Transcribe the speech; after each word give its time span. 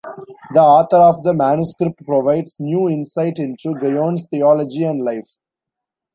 The 0.55 0.59
author 0.59 0.97
of 0.97 1.21
the 1.21 1.31
manuscript 1.31 2.03
provides 2.07 2.55
new 2.57 2.89
insight 2.89 3.37
into 3.37 3.75
Guyon's 3.75 4.23
theology 4.31 4.83
and 4.83 5.03
life. 5.05 5.37